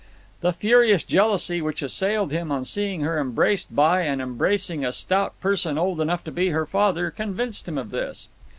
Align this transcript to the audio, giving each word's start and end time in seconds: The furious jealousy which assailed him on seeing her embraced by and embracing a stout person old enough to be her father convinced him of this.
The 0.39 0.51
furious 0.51 1.03
jealousy 1.03 1.61
which 1.61 1.83
assailed 1.83 2.31
him 2.31 2.51
on 2.51 2.65
seeing 2.65 3.01
her 3.01 3.19
embraced 3.19 3.75
by 3.75 4.01
and 4.01 4.19
embracing 4.19 4.83
a 4.83 4.91
stout 4.91 5.39
person 5.39 5.77
old 5.77 6.01
enough 6.01 6.23
to 6.23 6.31
be 6.31 6.49
her 6.49 6.65
father 6.65 7.11
convinced 7.11 7.67
him 7.67 7.77
of 7.77 7.91
this. 7.91 8.27